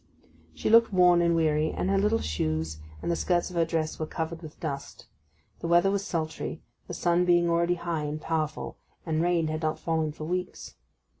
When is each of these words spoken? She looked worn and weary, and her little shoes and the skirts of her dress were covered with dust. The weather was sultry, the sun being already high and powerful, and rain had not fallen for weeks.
She 0.55 0.71
looked 0.71 0.91
worn 0.91 1.21
and 1.21 1.35
weary, 1.35 1.69
and 1.69 1.91
her 1.91 1.97
little 1.99 2.17
shoes 2.21 2.79
and 3.03 3.11
the 3.11 3.15
skirts 3.15 3.51
of 3.51 3.55
her 3.55 3.65
dress 3.65 3.99
were 3.99 4.07
covered 4.07 4.41
with 4.41 4.59
dust. 4.59 5.05
The 5.59 5.67
weather 5.67 5.91
was 5.91 6.03
sultry, 6.03 6.63
the 6.87 6.95
sun 6.95 7.23
being 7.23 7.47
already 7.51 7.75
high 7.75 8.05
and 8.05 8.19
powerful, 8.19 8.77
and 9.05 9.21
rain 9.21 9.45
had 9.49 9.61
not 9.61 9.77
fallen 9.77 10.11
for 10.11 10.23
weeks. 10.25 10.73